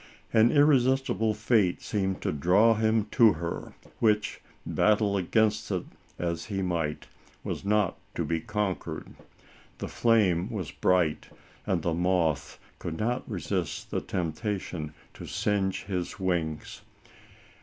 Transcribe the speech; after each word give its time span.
An 0.33 0.51
irresistible 0.51 1.35
fate 1.35 1.79
seemed 1.83 2.21
to 2.23 2.31
draw 2.31 2.73
him 2.73 3.05
to 3.11 3.33
her, 3.33 3.75
which, 3.99 4.41
battle 4.65 5.15
against 5.15 5.69
it 5.69 5.83
as 6.17 6.45
he 6.45 6.63
might, 6.63 7.05
was 7.43 7.63
not 7.63 7.99
to 8.15 8.25
be 8.25 8.39
conquered. 8.39 9.13
The 9.77 9.87
flame 9.87 10.49
was 10.49 10.71
bright, 10.71 11.27
and 11.67 11.83
the 11.83 11.93
moth 11.93 12.57
could 12.79 12.97
not 12.97 13.29
resist 13.29 13.91
the 13.91 14.01
temp 14.01 14.37
tation 14.39 14.93
to 15.13 15.27
singe 15.27 15.83
his 15.83 16.19
wings. 16.19 16.81